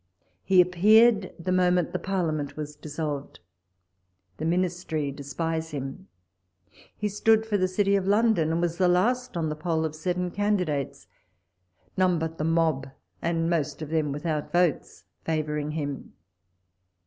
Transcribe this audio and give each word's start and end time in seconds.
He 0.41 0.61
appeared 0.61 1.31
the 1.37 1.51
moment 1.51 1.91
the 1.93 1.99
Parliament 1.99 2.57
was 2.57 2.75
dissolved. 2.75 3.39
The 4.37 4.45
Ministry 4.45 5.11
despise 5.11 5.69
him. 5.69 6.07
He 6.97 7.07
stood 7.07 7.45
for 7.45 7.55
the 7.55 7.67
City 7.67 7.95
of 7.95 8.07
London, 8.07 8.51
and 8.51 8.61
was 8.61 8.79
the 8.79 8.87
last 8.87 9.37
on 9.37 9.49
the 9.49 9.55
poll 9.55 9.85
of 9.85 9.93
seven 9.93 10.31
candidates, 10.31 11.05
none 11.95 12.17
but 12.17 12.39
the 12.39 12.43
mob, 12.43 12.87
and 13.21 13.47
most 13.47 13.83
of 13.83 13.89
them 13.89 14.11
without 14.11 14.51
votes, 14.51 15.05
favouring 15.23 15.73
him. 15.73 16.13